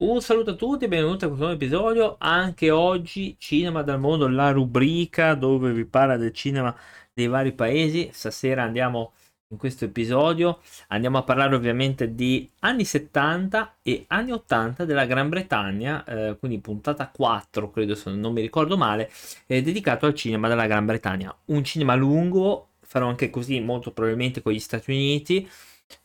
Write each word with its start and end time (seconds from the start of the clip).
Un 0.00 0.20
saluto 0.20 0.50
a 0.50 0.54
tutti 0.54 0.84
e 0.84 0.88
benvenuti 0.88 1.24
a 1.24 1.26
questo 1.26 1.46
nuovo 1.46 1.60
episodio. 1.60 2.14
Anche 2.20 2.70
oggi 2.70 3.34
Cinema 3.36 3.82
dal 3.82 3.98
mondo, 3.98 4.28
la 4.28 4.52
rubrica 4.52 5.34
dove 5.34 5.72
vi 5.72 5.84
parla 5.86 6.16
del 6.16 6.32
cinema 6.32 6.72
dei 7.12 7.26
vari 7.26 7.52
paesi. 7.52 8.08
Stasera 8.12 8.62
andiamo 8.62 9.10
in 9.48 9.56
questo 9.56 9.86
episodio, 9.86 10.60
andiamo 10.88 11.18
a 11.18 11.24
parlare 11.24 11.56
ovviamente 11.56 12.14
di 12.14 12.48
anni 12.60 12.84
70 12.84 13.78
e 13.82 14.04
anni 14.06 14.30
80 14.30 14.84
della 14.84 15.04
Gran 15.04 15.28
Bretagna, 15.30 16.04
eh, 16.04 16.36
quindi 16.38 16.60
puntata 16.60 17.08
4, 17.08 17.68
credo 17.72 17.96
se 17.96 18.12
non 18.12 18.32
mi 18.32 18.40
ricordo 18.40 18.76
male, 18.76 19.10
eh, 19.46 19.62
dedicato 19.62 20.06
al 20.06 20.14
cinema 20.14 20.46
della 20.46 20.68
Gran 20.68 20.86
Bretagna. 20.86 21.36
Un 21.46 21.64
cinema 21.64 21.96
lungo, 21.96 22.68
farò 22.82 23.08
anche 23.08 23.30
così 23.30 23.58
molto 23.58 23.90
probabilmente 23.90 24.42
con 24.42 24.52
gli 24.52 24.60
Stati 24.60 24.92
Uniti 24.92 25.48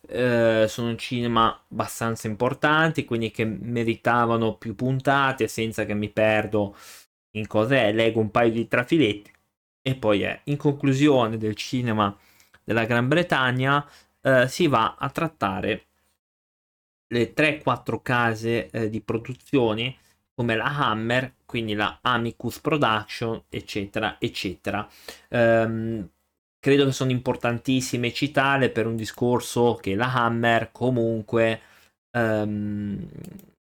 eh, 0.07 0.65
sono 0.67 0.95
cinema 0.95 1.65
abbastanza 1.69 2.27
importanti, 2.27 3.05
quindi 3.05 3.31
che 3.31 3.45
meritavano 3.45 4.55
più 4.57 4.75
puntate 4.75 5.47
senza 5.47 5.85
che 5.85 5.93
mi 5.93 6.09
perdo 6.09 6.75
in 7.31 7.47
cos'è, 7.47 7.91
leggo 7.93 8.19
un 8.19 8.31
paio 8.31 8.51
di 8.51 8.67
trafiletti 8.67 9.31
e 9.81 9.95
poi 9.95 10.21
è 10.21 10.41
in 10.45 10.57
conclusione 10.57 11.37
del 11.37 11.55
cinema 11.55 12.15
della 12.63 12.85
Gran 12.85 13.07
Bretagna 13.07 13.85
eh, 14.21 14.47
si 14.47 14.67
va 14.67 14.95
a 14.97 15.09
trattare 15.09 15.85
le 17.07 17.33
3-4 17.33 18.01
case 18.01 18.69
eh, 18.69 18.89
di 18.89 19.01
produzione 19.01 19.97
come 20.33 20.55
la 20.55 20.65
Hammer, 20.65 21.35
quindi 21.45 21.75
la 21.75 21.99
Amicus 22.01 22.59
Production, 22.59 23.43
eccetera, 23.49 24.15
eccetera. 24.19 24.87
Um, 25.29 26.09
credo 26.63 26.85
che 26.85 26.93
sono 26.93 27.11
importantissime 27.11 28.13
citarle 28.13 28.69
per 28.69 28.87
un 28.87 28.95
discorso 28.95 29.75
che 29.81 29.95
la 29.95 30.13
Hammer 30.13 30.71
comunque 30.71 31.59
um, 32.17 33.05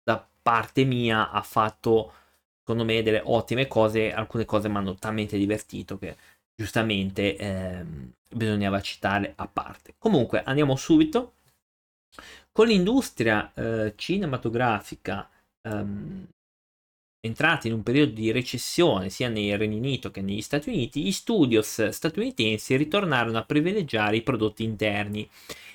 da 0.02 0.28
parte 0.42 0.84
mia 0.84 1.30
ha 1.30 1.40
fatto 1.40 2.12
secondo 2.60 2.84
me 2.84 3.02
delle 3.02 3.22
ottime 3.24 3.66
cose. 3.68 4.12
Alcune 4.12 4.44
cose 4.44 4.68
mi 4.68 4.76
hanno 4.76 4.96
talmente 4.96 5.38
divertito 5.38 5.96
che 5.96 6.14
giustamente 6.54 7.36
ehm, 7.38 8.12
bisognava 8.30 8.82
citarle 8.82 9.32
a 9.34 9.46
parte. 9.46 9.94
Comunque 9.96 10.42
andiamo 10.42 10.76
subito. 10.76 11.36
Con 12.52 12.66
l'industria 12.66 13.50
eh, 13.54 13.94
cinematografica 13.96 15.26
ehm, 15.62 16.26
entrati 17.26 17.68
in 17.68 17.72
un 17.72 17.82
periodo 17.82 18.12
di 18.12 18.30
recessione 18.30 19.08
sia 19.08 19.30
nel 19.30 19.56
Regno 19.56 19.78
Unito 19.78 20.10
che 20.10 20.20
negli 20.20 20.42
Stati 20.42 20.68
Uniti, 20.68 21.02
gli 21.02 21.12
studios 21.12 21.88
statunitensi 21.88 22.76
ritornarono 22.76 23.38
a 23.38 23.44
privilegiare 23.44 24.16
i 24.16 24.22
prodotti 24.22 24.62
interni 24.62 25.28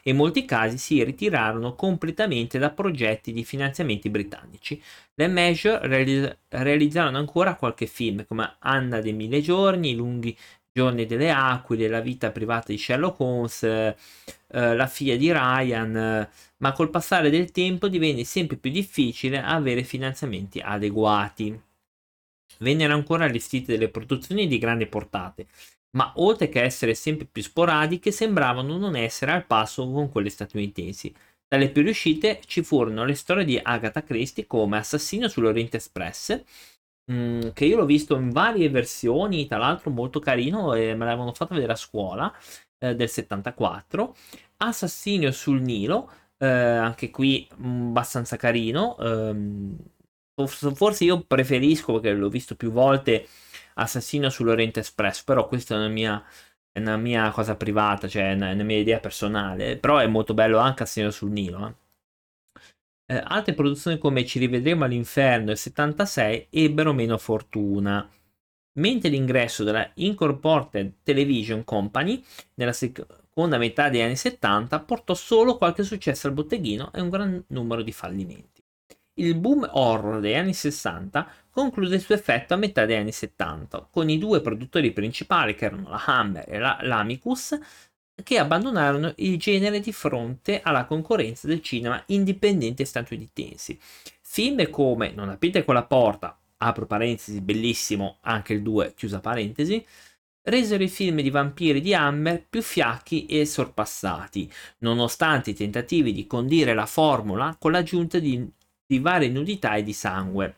e 0.04 0.12
in 0.12 0.16
molti 0.16 0.46
casi 0.46 0.78
si 0.78 1.04
ritirarono 1.04 1.74
completamente 1.74 2.60
da 2.60 2.70
progetti 2.70 3.34
di 3.34 3.44
finanziamenti 3.44 4.10
britannici. 4.10 4.82
Le 5.16 5.28
reali- 5.28 6.38
realizzarono 6.50 7.18
ancora 7.18 7.56
qualche 7.56 7.88
film 7.88 8.26
come 8.28 8.56
Anna 8.60 9.02
dei 9.02 9.14
mille 9.14 9.42
giorni, 9.42 9.90
I 9.90 9.96
lunghi 9.96 10.38
giorni 10.72 11.06
delle 11.06 11.32
aquile, 11.32 11.88
La 11.88 12.02
vita 12.02 12.32
privata 12.32 12.72
di 12.72 12.78
Sherlock 12.78 13.20
Holmes, 13.20 13.64
eh, 13.64 13.96
la 14.48 14.88
figlia 14.88 15.16
di 15.16 15.32
Ryan, 15.32 15.96
eh, 15.96 16.30
ma 16.58 16.72
col 16.74 16.90
passare 16.90 17.30
del 17.30 17.52
tempo 17.52 17.88
divenne 17.88 18.24
sempre 18.24 18.58
più 18.58 18.72
difficile 18.72 19.42
avere 19.42 19.84
finanziamenti 19.84 20.60
adeguati. 20.60 21.60
Vennero 22.60 22.94
ancora 22.94 23.26
allestite 23.26 23.74
delle 23.74 23.90
produzioni 23.90 24.48
di 24.48 24.58
grande 24.58 24.88
portata, 24.88 25.44
ma 25.92 26.12
oltre 26.18 26.50
che 26.50 26.62
essere 26.62 26.94
sempre 26.94 27.28
più 27.32 27.42
sporadiche, 27.42 28.12
sembravano 28.12 28.78
non 28.78 28.96
essere 28.96 29.32
al 29.32 29.46
passo 29.46 29.90
con 29.90 30.10
quelle 30.10 30.30
statunitensi. 30.30 31.14
Tra 31.48 31.58
le 31.58 31.70
più 31.70 31.82
riuscite 31.82 32.42
ci 32.46 32.62
furono 32.64 33.06
le 33.06 33.16
storie 33.16 33.44
di 33.46 33.60
Agatha 33.62 34.04
Christie 34.04 34.46
come 34.46 34.78
Assassino 34.78 35.28
sull'Oriente 35.28 35.78
Express, 35.78 36.44
mh, 37.10 37.54
che 37.54 37.66
io 37.66 37.78
l'ho 37.78 37.86
visto 37.86 38.16
in 38.16 38.30
varie 38.30 38.70
versioni, 38.70 39.48
tra 39.48 39.58
l'altro 39.58 39.90
molto 39.90 40.20
carino 40.20 40.74
e 40.74 40.96
me 40.96 41.06
l'avevano 41.06 41.34
fatto 41.34 41.54
vedere 41.56 41.74
a 41.74 41.76
scuola, 41.76 42.34
eh, 42.78 42.96
del 42.96 43.10
74, 43.10 44.16
Assassinio 44.58 45.32
sul 45.32 45.62
Nilo, 45.62 46.12
eh, 46.38 46.48
anche 46.48 47.10
qui 47.10 47.48
mh, 47.56 47.88
abbastanza 47.90 48.36
carino, 48.38 48.98
ehm, 49.00 49.78
forse 50.74 51.04
io 51.04 51.22
preferisco, 51.22 51.94
perché 51.94 52.14
l'ho 52.14 52.30
visto 52.30 52.56
più 52.56 52.72
volte, 52.72 53.28
Assassino 53.76 54.30
sull'Oriente 54.30 54.80
Express, 54.80 55.24
però 55.24 55.48
questa 55.48 55.76
è 55.76 55.78
una 55.78 55.88
mia 55.88 56.24
è 56.72 56.80
una 56.80 56.98
mia 56.98 57.32
cosa 57.32 57.56
privata, 57.56 58.08
cioè 58.08 58.34
una, 58.34 58.52
una, 58.52 58.64
mia 58.64 58.78
idea 58.78 59.00
personale. 59.00 59.78
Però 59.78 59.98
è 59.98 60.08
molto 60.08 60.34
bello 60.34 60.58
anche 60.60 60.84
Assassino 60.84 61.10
sul 61.12 61.32
Nilo. 61.32 61.68
Eh. 61.68 61.74
Eh, 63.12 63.20
altre 63.26 63.56
produzioni 63.56 63.98
come 63.98 64.24
Ci 64.24 64.38
rivedremo 64.38 64.86
all'inferno 64.86 65.48
del 65.48 65.58
76 65.58 66.50
ebbero 66.52 66.94
meno 66.94 67.18
fortuna, 67.18 68.08
mentre 68.74 69.10
l'ingresso 69.10 69.64
della 69.64 69.90
Incorporated 69.96 70.98
Television 71.02 71.64
Company 71.64 72.24
nella 72.54 72.72
seconda 72.72 73.58
metà 73.58 73.90
degli 73.90 74.02
anni 74.02 74.16
70 74.16 74.80
portò 74.82 75.16
solo 75.16 75.58
qualche 75.58 75.82
successo 75.82 76.28
al 76.28 76.34
botteghino 76.34 76.92
e 76.94 77.02
un 77.02 77.10
gran 77.10 77.44
numero 77.48 77.82
di 77.82 77.92
fallimenti. 77.92 78.64
Il 79.16 79.36
boom 79.36 79.68
horror 79.72 80.20
degli 80.20 80.36
anni 80.36 80.54
60 80.54 81.28
concluse 81.50 81.96
il 81.96 82.02
suo 82.02 82.14
effetto 82.14 82.54
a 82.54 82.58
metà 82.58 82.86
degli 82.86 82.98
anni 82.98 83.12
70, 83.12 83.88
con 83.90 84.08
i 84.08 84.20
due 84.20 84.40
produttori 84.40 84.92
principali 84.92 85.56
che 85.56 85.66
erano 85.66 85.90
la 85.90 86.04
Hammer 86.06 86.46
e 86.48 86.60
la 86.60 86.78
Lamicus 86.84 87.58
che 88.24 88.38
abbandonarono 88.38 89.14
il 89.18 89.38
genere 89.38 89.80
di 89.80 89.92
fronte 89.92 90.62
alla 90.62 90.86
concorrenza 90.86 91.48
del 91.48 91.62
cinema 91.62 92.02
indipendente 92.08 92.86
statunitense. 92.86 93.78
Film 94.22 94.70
come 94.70 95.12
Non 95.12 95.30
aprite 95.30 95.64
quella 95.64 95.84
porta, 95.84 96.38
apro 96.58 96.86
parentesi, 96.86 97.42
bellissimo, 97.42 98.18
anche 98.22 98.54
il 98.54 98.62
2, 98.62 98.94
chiusa 98.96 99.20
parentesi, 99.20 99.86
resero 100.44 100.84
i 100.84 100.90
film 100.90 101.22
di 101.22 101.30
vampiri 101.30 101.82
di 101.82 101.94
Hammer 101.94 102.46
più 102.50 102.62
fiacchi 102.62 103.26
e 103.26 103.46
sorpassati, 103.46 104.52
nonostante 104.80 105.52
i 105.52 105.56
tentativi 105.56 106.12
di 106.12 106.28
condire 106.28 106.74
la 106.74 106.86
formula 106.86 107.56
con 107.60 107.72
l'aggiunta 107.72 108.20
di, 108.20 108.48
di 108.86 109.00
varie 109.00 109.30
nudità 109.30 109.76
e 109.76 109.84
di 109.84 109.94
sangue. 109.94 110.56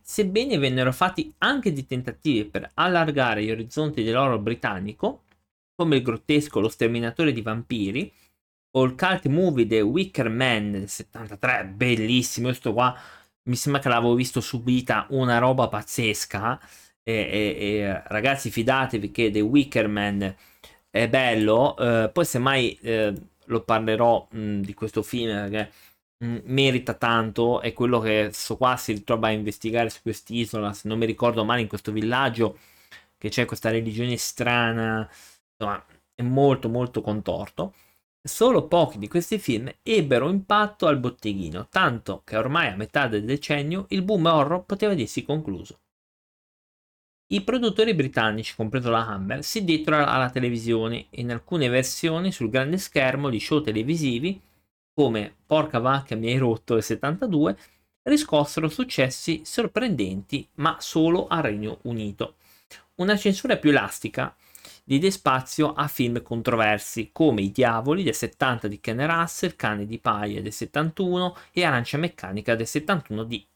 Sebbene 0.00 0.56
vennero 0.56 0.92
fatti 0.92 1.34
anche 1.38 1.72
dei 1.72 1.86
tentativi 1.86 2.46
per 2.46 2.70
allargare 2.74 3.42
gli 3.44 3.50
orizzonti 3.50 4.02
dell'oro 4.02 4.38
britannico, 4.38 5.24
come 5.78 5.96
il 5.96 6.02
grottesco 6.02 6.58
Lo 6.58 6.68
sterminatore 6.68 7.32
di 7.32 7.40
vampiri 7.40 8.12
o 8.72 8.82
il 8.82 8.96
cult 8.96 9.26
movie 9.26 9.66
The 9.66 9.80
Wicker 9.80 10.28
Man 10.28 10.72
del 10.72 10.88
73, 10.88 11.66
bellissimo, 11.66 12.48
questo 12.48 12.72
qua 12.72 12.94
mi 13.44 13.56
sembra 13.56 13.80
che 13.80 13.88
l'avevo 13.88 14.14
visto 14.14 14.40
subita 14.40 15.06
una 15.10 15.38
roba 15.38 15.68
pazzesca 15.68 16.60
e, 17.02 17.12
e, 17.14 17.64
e 17.80 18.02
ragazzi 18.08 18.50
fidatevi 18.50 19.10
che 19.10 19.30
The 19.30 19.40
Wicker 19.40 19.88
Man 19.88 20.34
è 20.90 21.08
bello, 21.08 21.76
eh, 21.78 22.10
poi 22.12 22.24
semmai 22.24 22.78
eh, 22.82 23.14
lo 23.46 23.62
parlerò 23.62 24.26
mh, 24.30 24.60
di 24.60 24.74
questo 24.74 25.02
film 25.02 25.48
perché 25.48 25.72
mh, 26.18 26.38
merita 26.44 26.94
tanto, 26.94 27.60
è 27.60 27.72
quello 27.72 28.00
che 28.00 28.30
sto 28.32 28.56
qua 28.56 28.76
si 28.76 28.92
ritrova 28.92 29.28
a 29.28 29.30
investigare 29.30 29.90
su 29.90 30.00
quest'isola, 30.02 30.72
se 30.72 30.88
non 30.88 30.98
mi 30.98 31.06
ricordo 31.06 31.44
male 31.44 31.62
in 31.62 31.68
questo 31.68 31.92
villaggio 31.92 32.58
che 33.16 33.28
c'è 33.30 33.44
questa 33.46 33.70
religione 33.70 34.16
strana 34.16 35.08
insomma, 35.58 35.84
è 36.14 36.22
molto 36.22 36.68
molto 36.68 37.00
contorto. 37.00 37.74
Solo 38.22 38.66
pochi 38.66 38.98
di 38.98 39.08
questi 39.08 39.38
film 39.38 39.70
ebbero 39.82 40.28
impatto 40.28 40.86
al 40.86 40.98
botteghino, 40.98 41.68
tanto 41.68 42.22
che 42.24 42.36
ormai 42.36 42.68
a 42.68 42.76
metà 42.76 43.06
del 43.06 43.24
decennio 43.24 43.86
il 43.88 44.02
boom 44.02 44.26
horror 44.26 44.64
poteva 44.64 44.94
dirsi 44.94 45.24
concluso. 45.24 45.80
I 47.30 47.42
produttori 47.42 47.94
britannici, 47.94 48.54
compreso 48.54 48.90
la 48.90 49.06
Hammer, 49.06 49.44
si 49.44 49.62
diedero 49.62 50.04
alla 50.04 50.30
televisione 50.30 51.06
e 51.10 51.20
in 51.20 51.30
alcune 51.30 51.68
versioni 51.68 52.32
sul 52.32 52.48
grande 52.48 52.78
schermo 52.78 53.28
di 53.28 53.38
show 53.38 53.60
televisivi 53.60 54.40
come 54.98 55.32
Porca 55.46 55.78
vacca 55.78 56.16
mi 56.16 56.26
hai 56.28 56.38
rotto 56.38 56.74
del 56.74 56.82
72 56.82 57.56
riscossero 58.02 58.68
successi 58.68 59.42
sorprendenti 59.44 60.48
ma 60.54 60.76
solo 60.80 61.28
al 61.28 61.42
Regno 61.42 61.78
Unito. 61.82 62.34
Una 62.96 63.16
censura 63.16 63.58
più 63.58 63.70
elastica 63.70 64.34
diede 64.88 65.10
spazio 65.10 65.74
a 65.74 65.86
film 65.86 66.22
controversi 66.22 67.10
come 67.12 67.42
I 67.42 67.50
Diavoli 67.50 68.02
del 68.02 68.14
70 68.14 68.68
di 68.68 68.80
Ken 68.80 69.06
Russell, 69.06 69.54
Cane 69.54 69.84
di 69.84 69.98
Paia 69.98 70.40
del 70.40 70.50
71 70.50 71.36
e 71.52 71.62
Arancia 71.62 71.98
Meccanica 71.98 72.54
del 72.54 72.66
71 72.66 73.24
di 73.24 73.46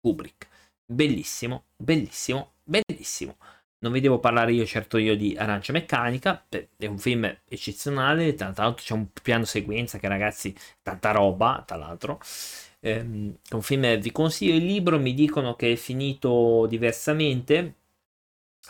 Kubrick. 0.00 0.48
Bellissimo, 0.90 1.64
bellissimo, 1.76 2.52
bellissimo. 2.64 3.36
Non 3.80 3.92
vi 3.92 4.00
devo 4.00 4.20
parlare 4.20 4.52
io, 4.52 4.64
certo 4.64 4.96
io, 4.96 5.14
di 5.16 5.36
Arancia 5.36 5.74
Meccanica, 5.74 6.46
è 6.48 6.86
un 6.86 6.98
film 6.98 7.30
eccezionale, 7.46 8.32
tra 8.32 8.46
l'altro 8.56 8.82
c'è 8.82 8.94
un 8.94 9.08
piano 9.22 9.44
sequenza 9.44 9.98
che 9.98 10.08
ragazzi, 10.08 10.54
tanta 10.80 11.10
roba, 11.10 11.62
tra 11.66 11.76
l'altro. 11.76 12.20
Ehm, 12.80 13.36
è 13.50 13.54
un 13.54 13.62
film, 13.62 13.98
vi 13.98 14.12
consiglio 14.12 14.54
il 14.54 14.64
libro, 14.64 14.98
mi 14.98 15.12
dicono 15.12 15.56
che 15.56 15.72
è 15.72 15.76
finito 15.76 16.64
diversamente, 16.66 17.79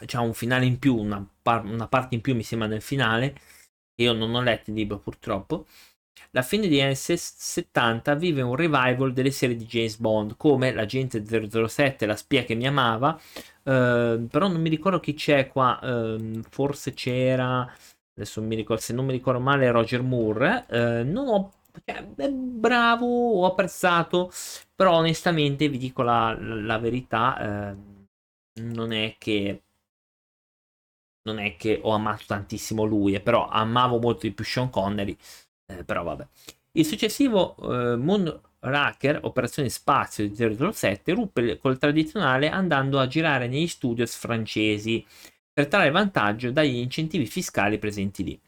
c'è 0.07 0.19
un 0.19 0.35
finale 0.35 0.65
in 0.67 0.79
più, 0.79 0.97
una, 0.97 1.27
par- 1.43 1.65
una, 1.65 1.89
parte 1.89 2.15
in 2.15 2.21
più 2.21 2.35
mi 2.35 2.43
sembra 2.43 2.69
nel 2.69 2.83
finale. 2.83 3.35
Io 4.01 4.13
non 4.13 4.35
ho 4.35 4.43
letto 4.43 4.71
il 4.71 4.77
libro 4.77 4.99
purtroppo. 4.99 5.67
la 6.33 6.43
fine 6.43 6.69
degli 6.69 6.81
anni 6.81 6.95
70 6.97 8.15
vive 8.15 8.43
un 8.43 8.55
revival 8.57 9.13
delle 9.13 9.31
serie 9.31 9.57
di 9.57 9.67
James 9.67 9.99
Bond, 9.99 10.37
come 10.37 10.73
l'agente 10.73 11.25
007, 11.25 12.07
la 12.07 12.17
spia 12.17 12.45
che 12.45 12.55
mi 12.55 12.67
amava, 12.67 13.19
eh, 13.65 14.27
però 14.31 14.49
non 14.49 14.61
mi 14.61 14.69
ricordo 14.69 15.01
chi 15.01 15.15
c'è 15.15 15.49
qua, 15.49 15.79
eh, 15.83 16.41
forse 16.51 16.93
c'era, 16.95 17.71
adesso 18.15 18.43
mi 18.43 18.55
ricordo, 18.55 18.83
se 18.83 18.93
non 18.93 19.07
mi 19.07 19.13
ricordo 19.13 19.41
male, 19.41 19.71
Roger 19.71 20.03
Moore, 20.03 20.67
eh, 20.69 21.03
non 21.05 21.29
ho, 21.29 21.53
cioè, 21.85 22.15
è 22.17 22.29
bravo, 22.31 23.07
ho 23.41 23.47
apprezzato, 23.47 24.31
però 24.75 24.97
onestamente 24.97 25.69
vi 25.69 25.79
dico 25.79 26.03
la, 26.03 26.37
la 26.39 26.79
verità, 26.79 27.71
eh, 27.71 27.77
non 28.63 28.93
è 28.93 29.17
che 29.19 29.63
non 31.23 31.39
è 31.39 31.57
che 31.57 31.81
ho 31.83 31.91
amato 31.91 32.25
tantissimo 32.27 32.85
lui, 32.85 33.15
eh, 33.15 33.21
però 33.21 33.49
amavo 33.49 33.99
molto 33.99 34.27
di 34.27 34.33
più 34.33 34.45
Sean 34.45 34.71
Connery, 34.71 35.17
eh, 35.67 35.85
però 35.85 36.03
vabbè. 36.03 36.27
Il 36.73 36.87
successivo 36.87 37.57
eh, 37.57 37.97
Moonraker, 37.97 39.21
Operazione 39.23 39.69
Spazio 39.69 40.29
di 40.29 40.57
007, 40.73 41.13
ruppe 41.13 41.59
col 41.59 41.79
tradizionale 41.79 42.49
andando 42.49 43.01
a 43.01 43.07
girare 43.07 43.49
negli 43.49 43.67
studios 43.67 44.15
francesi 44.15 45.05
per 45.53 45.67
trarre 45.67 45.91
vantaggio 45.91 46.53
dagli 46.53 46.77
incentivi 46.77 47.27
fiscali 47.27 47.79
presenti 47.79 48.25
lì. 48.25 48.41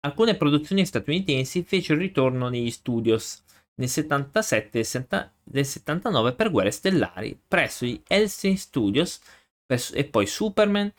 Alcune 0.00 0.36
produzioni 0.36 0.86
statunitensi 0.86 1.62
fecero 1.64 1.98
ritorno 1.98 2.48
negli 2.48 2.70
studios 2.70 3.42
nel 3.74 3.88
77 3.88 4.78
e 4.78 5.06
nel 5.52 5.66
79 5.66 6.32
per 6.32 6.50
Guerre 6.50 6.70
Stellari 6.70 7.38
presso 7.46 7.84
gli 7.84 8.00
Elsing 8.06 8.56
Studios 8.56 9.20
e 9.66 10.04
poi 10.04 10.26
Superman, 10.26 10.92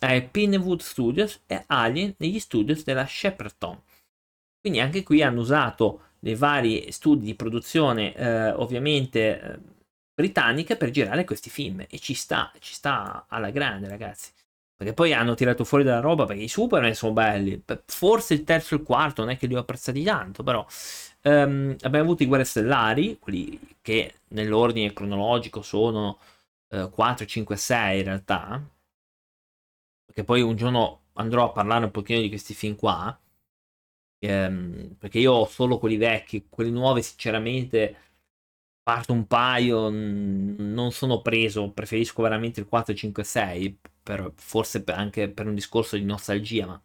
eh, 0.00 0.22
Pinewood 0.22 0.80
Studios 0.80 1.42
e 1.46 1.64
Alien 1.66 2.14
negli 2.18 2.38
studios 2.38 2.84
della 2.84 3.06
Shepperton. 3.06 3.80
Quindi 4.60 4.80
anche 4.80 5.02
qui 5.02 5.22
hanno 5.22 5.40
usato 5.40 6.02
dei 6.18 6.34
vari 6.34 6.90
studi 6.90 7.26
di 7.26 7.34
produzione, 7.34 8.14
eh, 8.14 8.50
ovviamente 8.50 9.40
eh, 9.40 9.58
britanniche, 10.14 10.76
per 10.76 10.90
girare 10.90 11.24
questi 11.24 11.50
film. 11.50 11.84
E 11.88 11.98
ci 11.98 12.14
sta, 12.14 12.52
ci 12.58 12.74
sta 12.74 13.26
alla 13.28 13.50
grande, 13.50 13.88
ragazzi. 13.88 14.32
Perché 14.76 14.94
poi 14.94 15.12
hanno 15.12 15.34
tirato 15.34 15.64
fuori 15.64 15.82
della 15.84 16.00
roba 16.00 16.24
perché 16.24 16.42
i 16.42 16.48
Superman 16.48 16.94
sono 16.94 17.12
belli. 17.12 17.62
Forse 17.86 18.34
il 18.34 18.44
terzo 18.44 18.74
e 18.74 18.78
il 18.78 18.84
quarto 18.84 19.22
non 19.22 19.32
è 19.32 19.36
che 19.36 19.46
li 19.46 19.54
ho 19.56 19.60
apprezzati 19.60 20.02
tanto, 20.04 20.42
però. 20.42 20.64
Um, 21.22 21.74
abbiamo 21.80 22.04
avuto 22.04 22.22
i 22.22 22.26
Guerre 22.26 22.44
Stellari, 22.44 23.18
quelli 23.18 23.58
che 23.82 24.14
nell'ordine 24.28 24.92
cronologico 24.92 25.62
sono 25.62 26.18
uh, 26.68 26.88
4, 26.90 27.26
5, 27.26 27.56
6 27.56 27.98
in 27.98 28.04
realtà 28.04 28.62
perché 30.08 30.24
poi 30.24 30.40
un 30.40 30.56
giorno 30.56 31.02
andrò 31.14 31.44
a 31.44 31.52
parlare 31.52 31.84
un 31.84 31.90
pochino 31.90 32.20
di 32.20 32.30
questi 32.30 32.54
film 32.54 32.76
qua, 32.76 33.18
ehm, 34.20 34.94
perché 34.98 35.18
io 35.18 35.32
ho 35.32 35.46
solo 35.46 35.78
quelli 35.78 35.96
vecchi, 35.98 36.46
quelli 36.48 36.70
nuovi 36.70 37.02
sinceramente, 37.02 37.96
parto 38.82 39.12
un 39.12 39.26
paio, 39.26 39.90
non 39.90 40.92
sono 40.92 41.20
preso, 41.20 41.70
preferisco 41.72 42.22
veramente 42.22 42.60
il 42.60 42.66
4, 42.66 42.94
5, 42.94 43.22
6, 43.24 43.78
per, 44.02 44.32
forse 44.36 44.82
per, 44.82 44.94
anche 44.96 45.28
per 45.30 45.46
un 45.46 45.54
discorso 45.54 45.96
di 45.96 46.04
nostalgia, 46.04 46.66
ma 46.66 46.82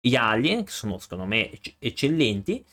gli 0.00 0.14
Alien, 0.16 0.64
che 0.64 0.70
sono 0.70 0.98
secondo 0.98 1.26
me 1.26 1.50
eccellenti, 1.78 2.64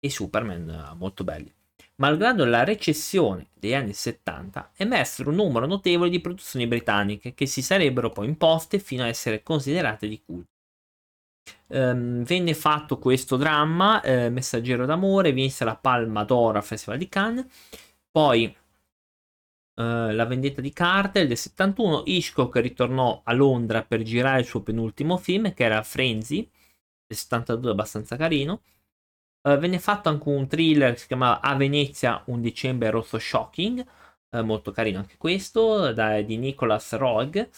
e 0.00 0.10
Superman 0.10 0.94
molto 0.96 1.24
belli 1.24 1.52
malgrado 2.00 2.44
la 2.44 2.64
recessione 2.64 3.48
degli 3.54 3.74
anni 3.74 3.92
70, 3.92 4.72
emersero 4.76 5.30
un 5.30 5.36
numero 5.36 5.66
notevole 5.66 6.10
di 6.10 6.20
produzioni 6.20 6.66
britanniche 6.66 7.34
che 7.34 7.46
si 7.46 7.62
sarebbero 7.62 8.10
poi 8.10 8.26
imposte 8.26 8.78
fino 8.78 9.02
a 9.04 9.08
essere 9.08 9.42
considerate 9.42 10.08
di 10.08 10.20
culto. 10.24 10.48
Um, 11.68 12.24
venne 12.24 12.54
fatto 12.54 12.98
questo 12.98 13.36
dramma, 13.36 14.00
eh, 14.02 14.28
Messaggero 14.28 14.86
d'amore, 14.86 15.32
vinse 15.32 15.64
la 15.64 15.76
Palma 15.76 16.24
d'Oro 16.24 16.58
al 16.58 16.64
Festival 16.64 16.98
di 16.98 17.08
Cannes, 17.08 17.46
poi 18.10 18.46
uh, 18.46 19.82
La 20.12 20.24
vendetta 20.26 20.60
di 20.60 20.72
Carter 20.72 21.26
del 21.26 21.36
71, 21.36 22.02
Hitchcock 22.06 22.56
ritornò 22.56 23.20
a 23.24 23.32
Londra 23.32 23.82
per 23.82 24.02
girare 24.02 24.40
il 24.40 24.46
suo 24.46 24.62
penultimo 24.62 25.16
film 25.16 25.52
che 25.54 25.64
era 25.64 25.82
Frenzy 25.82 26.48
del 27.06 27.16
72, 27.16 27.70
abbastanza 27.70 28.16
carino, 28.16 28.62
Uh, 29.42 29.56
venne 29.56 29.78
fatto 29.78 30.10
anche 30.10 30.28
un 30.28 30.46
thriller 30.46 30.92
che 30.92 30.98
si 30.98 31.06
chiamava 31.06 31.40
A 31.40 31.54
Venezia 31.56 32.22
un 32.26 32.42
dicembre 32.42 32.90
rosso 32.90 33.18
shocking, 33.18 33.84
uh, 34.30 34.42
molto 34.42 34.70
carino 34.70 34.98
anche 34.98 35.16
questo, 35.16 35.92
da, 35.92 36.20
di 36.20 36.36
Nicholas 36.36 36.92
Roeg. 36.94 37.48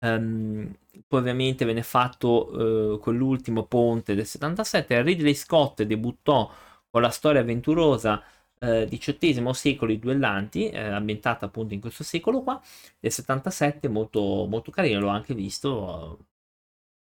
Um, 0.00 0.74
poi 1.06 1.20
ovviamente 1.20 1.64
venne 1.64 1.82
fatto 1.82 2.94
uh, 2.94 2.98
quell'ultimo 2.98 3.64
ponte 3.64 4.14
del 4.14 4.26
77. 4.26 5.02
Ridley 5.02 5.34
Scott 5.34 5.82
debuttò 5.82 6.50
con 6.90 7.02
la 7.02 7.10
storia 7.10 7.40
avventurosa 7.40 8.22
XVIII 8.62 9.54
secolo, 9.54 9.90
i 9.90 9.98
duellanti, 9.98 10.68
ambientata 10.68 11.46
appunto 11.46 11.72
in 11.72 11.80
questo 11.80 12.04
secolo 12.04 12.42
qua, 12.42 12.60
del 12.98 13.10
77, 13.10 13.88
molto, 13.88 14.20
molto 14.46 14.70
carino, 14.70 15.00
l'ho 15.00 15.08
anche 15.08 15.32
visto, 15.34 16.26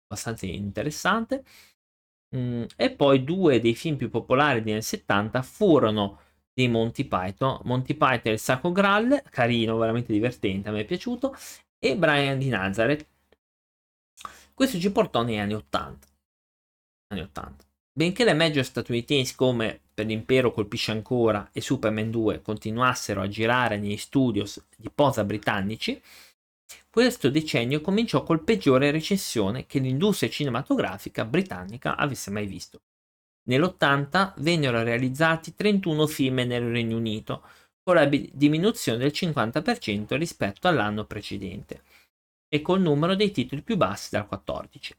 abbastanza 0.07 0.45
interessante. 0.47 1.45
Mm, 2.37 2.65
e 2.77 2.91
poi 2.91 3.25
due 3.25 3.61
dei 3.61 3.75
film 3.75 3.97
più 3.97 4.09
popolari 4.09 4.63
degli 4.63 4.73
anni 4.73 4.83
70 4.83 5.43
furono 5.43 6.21
di 6.53 6.69
Monty 6.69 7.05
Python. 7.05 7.61
Monty 7.65 7.95
Python 7.95 8.31
e 8.31 8.33
il 8.33 8.39
Sacco 8.39 8.73
Graal, 8.73 9.23
carino, 9.31 9.77
veramente 9.79 10.13
divertente, 10.13 10.69
a 10.69 10.73
me 10.73 10.81
è 10.81 10.85
piaciuto, 10.85 11.35
e 11.79 11.97
Brian 11.97 12.39
di 12.39 12.49
Nazareth. 12.49 13.07
Questo 14.55 14.79
ci 14.79 14.93
portò 14.93 15.23
negli 15.23 15.39
anni 15.39 15.55
80. 15.55 16.07
Anni 17.09 17.23
80. 17.23 17.65
Benché 17.93 18.25
le 18.25 18.35
major 18.35 18.65
statunitensi 18.65 19.35
come 19.35 19.81
Per 19.93 20.07
l'impero 20.07 20.53
colpisce 20.53 20.93
ancora 20.93 21.51
e 21.53 21.61
Superman 21.61 22.11
2 22.11 22.41
continuassero 22.41 23.21
a 23.21 23.29
girare 23.29 23.77
negli 23.77 23.99
studios 23.99 24.65
di 24.75 24.89
posa 24.95 25.25
britannici, 25.25 26.01
questo 26.91 27.31
decennio 27.31 27.81
cominciò 27.81 28.23
col 28.23 28.43
peggiore 28.43 28.91
recessione 28.91 29.67
che 29.67 29.79
l'industria 29.79 30.31
cinematografica 30.31 31.25
britannica 31.25 31.97
avesse 31.97 32.31
mai 32.31 32.47
visto. 32.47 32.83
Nell'80 33.49 34.35
vennero 34.39 34.83
realizzati 34.83 35.55
31 35.55 36.07
film 36.07 36.37
nel 36.37 36.71
Regno 36.71 36.97
Unito, 36.97 37.43
con 37.83 37.95
la 37.95 38.07
diminuzione 38.07 38.99
del 38.99 39.13
50% 39.15 40.17
rispetto 40.17 40.69
all'anno 40.69 41.05
precedente, 41.05 41.83
e 42.49 42.61
col 42.63 42.81
numero 42.81 43.15
dei 43.15 43.31
titoli 43.31 43.63
più 43.63 43.77
bassi 43.77 44.11
dal 44.11 44.27
14. 44.27 44.95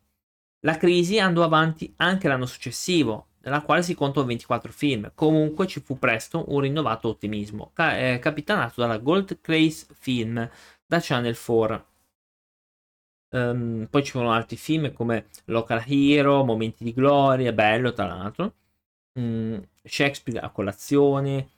La 0.61 0.77
crisi 0.77 1.19
andò 1.19 1.43
avanti 1.43 1.93
anche 1.97 2.27
l'anno 2.27 2.45
successivo, 2.45 3.27
nella 3.41 3.61
quale 3.61 3.83
si 3.83 3.95
contò 3.95 4.23
24 4.23 4.71
film. 4.71 5.11
Comunque 5.15 5.67
ci 5.67 5.81
fu 5.81 5.97
presto 5.97 6.45
un 6.49 6.59
rinnovato 6.61 7.07
ottimismo, 7.07 7.71
ca- 7.73 7.97
eh, 7.97 8.19
capitanato 8.19 8.81
dalla 8.81 8.97
Gold 8.97 9.39
Craze 9.41 9.87
Film 9.93 10.49
da 10.91 10.99
Channel 10.99 11.37
4. 11.37 11.85
Um, 13.29 13.39
ehm, 13.39 13.87
poi 13.89 14.03
ci 14.03 14.11
sono 14.11 14.33
altri 14.33 14.57
film 14.57 14.91
come 14.91 15.27
Local 15.45 15.85
Hero, 15.87 16.43
Momenti 16.43 16.83
di 16.83 16.91
Gloria, 16.93 17.53
bello 17.53 17.93
tra 17.93 18.05
l'altro. 18.07 18.55
Um, 19.13 19.65
Shakespeare 19.83 20.41
a 20.41 20.49
colazione. 20.49 21.49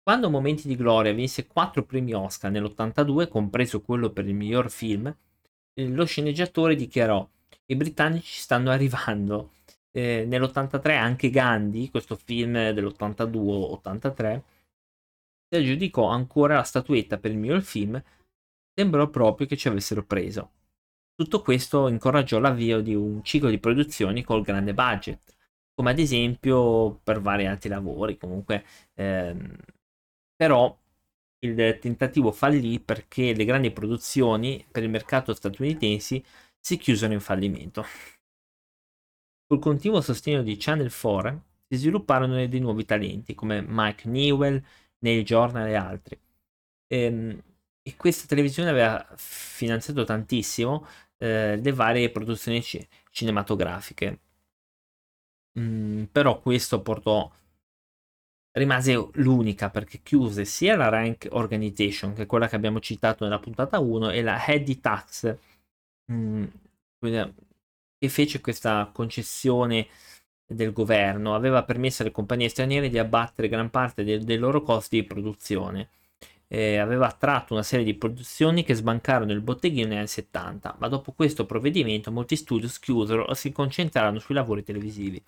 Quando 0.00 0.30
Momenti 0.30 0.68
di 0.68 0.76
Gloria 0.76 1.12
vinse 1.12 1.48
4 1.48 1.82
premi 1.84 2.12
Oscar 2.12 2.52
nell'82, 2.52 3.26
compreso 3.28 3.80
quello 3.82 4.10
per 4.10 4.28
il 4.28 4.34
miglior 4.34 4.70
film, 4.70 5.12
eh, 5.74 5.88
lo 5.88 6.04
sceneggiatore 6.04 6.76
dichiarò: 6.76 7.28
I 7.66 7.74
britannici 7.74 8.38
stanno 8.38 8.70
arrivando. 8.70 9.54
Eh, 9.90 10.24
nell'83 10.24 10.96
anche 10.96 11.30
Gandhi, 11.30 11.90
questo 11.90 12.14
film 12.14 12.52
dell'82-83, 12.52 14.40
si 15.48 15.56
aggiudicò 15.56 16.06
ancora 16.06 16.56
la 16.56 16.62
statuetta 16.62 17.18
per 17.18 17.32
il 17.32 17.38
miglior 17.38 17.62
film 17.62 18.02
sembrò 18.74 19.08
proprio 19.08 19.46
che 19.46 19.56
ci 19.56 19.68
avessero 19.68 20.04
preso. 20.04 20.50
Tutto 21.14 21.42
questo 21.42 21.88
incoraggiò 21.88 22.38
l'avvio 22.38 22.80
di 22.80 22.94
un 22.94 23.22
ciclo 23.22 23.48
di 23.50 23.58
produzioni 23.58 24.22
col 24.22 24.42
grande 24.42 24.74
budget, 24.74 25.36
come 25.74 25.90
ad 25.90 25.98
esempio 25.98 27.00
per 27.02 27.20
vari 27.20 27.46
altri 27.46 27.68
lavori, 27.68 28.16
comunque, 28.16 28.64
ehm, 28.94 29.56
però 30.36 30.76
il 31.40 31.78
tentativo 31.80 32.32
fallì 32.32 32.80
perché 32.80 33.34
le 33.34 33.44
grandi 33.44 33.70
produzioni 33.72 34.64
per 34.70 34.82
il 34.84 34.90
mercato 34.90 35.34
statunitense 35.34 36.22
si 36.58 36.76
chiusero 36.78 37.12
in 37.12 37.20
fallimento. 37.20 37.84
Col 39.46 39.58
continuo 39.60 40.00
sostegno 40.00 40.42
di 40.42 40.56
Channel 40.56 40.90
4 40.90 41.44
si 41.68 41.76
svilupparono 41.76 42.46
dei 42.46 42.60
nuovi 42.60 42.84
talenti 42.84 43.34
come 43.34 43.62
Mike 43.66 44.08
Newell, 44.08 44.62
Neil 45.00 45.24
Jordan 45.24 45.66
e 45.66 45.74
altri. 45.74 46.18
Ehm, 46.88 47.42
e 47.82 47.96
questa 47.96 48.26
televisione 48.26 48.70
aveva 48.70 49.06
finanziato 49.16 50.04
tantissimo 50.04 50.86
eh, 51.18 51.56
le 51.56 51.72
varie 51.72 52.10
produzioni 52.10 52.60
c- 52.62 52.86
cinematografiche. 53.10 54.20
Mm, 55.58 56.04
però 56.04 56.40
questo 56.40 56.80
portò 56.82 57.30
rimase 58.52 59.08
l'unica 59.14 59.70
perché 59.70 60.00
chiuse 60.02 60.44
sia 60.44 60.76
la 60.76 60.88
Rank 60.88 61.28
Organization, 61.30 62.12
che 62.14 62.22
è 62.22 62.26
quella 62.26 62.48
che 62.48 62.56
abbiamo 62.56 62.80
citato 62.80 63.24
nella 63.24 63.38
puntata 63.38 63.78
1, 63.78 64.10
e 64.10 64.22
la 64.22 64.44
Heady 64.46 64.80
Tax, 64.80 65.36
mm, 66.12 66.44
che 67.98 68.08
fece 68.08 68.40
questa 68.40 68.90
concessione 68.92 69.86
del 70.46 70.72
governo, 70.72 71.34
aveva 71.34 71.64
permesso 71.64 72.02
alle 72.02 72.10
compagnie 72.10 72.48
straniere 72.48 72.88
di 72.88 72.98
abbattere 72.98 73.48
gran 73.48 73.70
parte 73.70 74.04
dei 74.04 74.38
loro 74.38 74.62
costi 74.62 75.00
di 75.00 75.06
produzione. 75.06 75.88
Eh, 76.54 76.76
aveva 76.76 77.06
attratto 77.06 77.54
una 77.54 77.62
serie 77.62 77.82
di 77.82 77.94
produzioni 77.94 78.62
che 78.62 78.74
sbancarono 78.74 79.32
il 79.32 79.40
botteghino 79.40 79.88
negli 79.88 79.96
anni 79.96 80.06
70, 80.06 80.76
ma 80.78 80.88
dopo 80.88 81.12
questo 81.12 81.46
provvedimento 81.46 82.12
molti 82.12 82.36
studios 82.36 82.78
chiusero 82.78 83.22
o 83.22 83.32
si 83.32 83.52
concentrarono 83.52 84.18
sui 84.18 84.34
lavori 84.34 84.62
televisivi. 84.62 85.22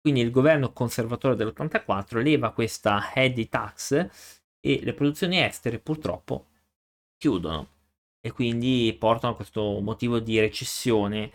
Quindi 0.00 0.20
il 0.20 0.32
governo 0.32 0.72
conservatore 0.72 1.36
dell'84 1.36 2.20
leva 2.22 2.50
questa 2.52 3.12
heady 3.14 3.48
tax 3.48 4.08
e 4.58 4.80
le 4.82 4.94
produzioni 4.94 5.38
estere 5.38 5.78
purtroppo 5.78 6.46
chiudono 7.16 7.68
e 8.20 8.32
quindi 8.32 8.96
portano 8.98 9.34
a 9.34 9.36
questo 9.36 9.80
motivo 9.80 10.18
di 10.18 10.40
recessione 10.40 11.30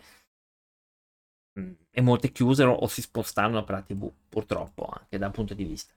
e 1.90 2.00
molte 2.02 2.30
chiusero 2.30 2.72
o 2.72 2.86
si 2.88 3.00
spostarono 3.00 3.64
per 3.64 3.76
la 3.76 3.82
tv 3.82 4.12
purtroppo 4.28 4.84
anche 4.86 5.16
dal 5.18 5.30
punto 5.30 5.54
di 5.54 5.64
vista 5.64 5.94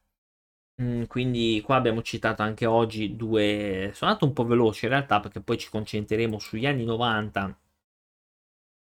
mm, 0.81 1.03
quindi 1.03 1.61
qua 1.63 1.75
abbiamo 1.75 2.01
citato 2.01 2.41
anche 2.41 2.65
oggi 2.65 3.15
due 3.15 3.91
sono 3.93 4.09
andato 4.11 4.25
un 4.25 4.33
po' 4.33 4.45
veloce 4.45 4.85
in 4.85 4.91
realtà 4.91 5.19
perché 5.19 5.41
poi 5.41 5.57
ci 5.57 5.69
concentreremo 5.69 6.39
sugli 6.39 6.65
anni 6.65 6.83
90 6.83 7.55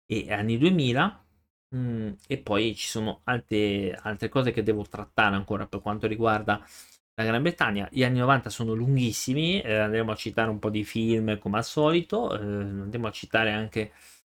e 0.05 0.31
anni 0.33 0.57
2000 0.57 1.25
mm, 1.75 2.11
e 2.27 2.37
poi 2.39 2.75
ci 2.75 2.87
sono 2.87 3.21
altre, 3.25 3.93
altre 4.01 4.29
cose 4.29 4.51
che 4.51 4.63
devo 4.63 4.83
trattare 4.83 5.35
ancora 5.35 5.67
per 5.67 5.81
quanto 5.81 6.07
riguarda 6.07 6.63
la 7.15 7.23
Gran 7.23 7.41
Bretagna. 7.41 7.87
Gli 7.91 8.03
anni 8.03 8.19
90 8.19 8.49
sono 8.49 8.73
lunghissimi, 8.73 9.61
eh, 9.61 9.75
andremo 9.77 10.11
a 10.11 10.15
citare 10.15 10.49
un 10.49 10.59
po' 10.59 10.69
di 10.69 10.83
film 10.83 11.37
come 11.39 11.57
al 11.57 11.65
solito, 11.65 12.33
eh, 12.37 12.41
andremo 12.41 13.07
a 13.07 13.11
citare 13.11 13.51
anche 13.51 13.91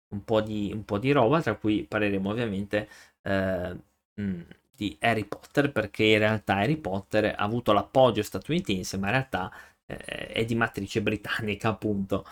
un 0.10 0.24
po' 0.24 0.42
di, 0.42 0.72
un 0.74 0.86
po 0.86 0.98
di 1.00 1.12
roba, 1.12 1.42
tra 1.42 1.56
cui 1.56 1.86
parleremo 1.86 2.30
ovviamente 2.30 2.90
eh, 3.24 3.78
mh, 4.16 4.42
di 4.76 4.98
Harry 5.02 5.26
Potter, 5.26 5.72
perché 5.72 6.04
in 6.04 6.20
realtà 6.20 6.56
Harry 6.56 6.78
Potter 6.78 7.26
ha 7.26 7.44
avuto 7.44 7.74
l'appoggio 7.74 8.24
statunitense, 8.24 8.98
ma 8.98 9.08
in 9.08 9.12
realtà 9.14 9.52
eh, 9.86 10.28
è 10.28 10.46
di 10.46 10.56
matrice 10.56 11.02
britannica, 11.04 11.70
appunto. 11.70 12.26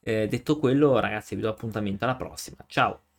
Eh, 0.00 0.26
detto 0.28 0.58
quello, 0.58 0.98
ragazzi, 0.98 1.34
vi 1.36 1.42
do 1.42 1.48
appuntamento 1.50 2.04
alla 2.04 2.16
prossima. 2.16 2.64
Ciao! 2.66 3.11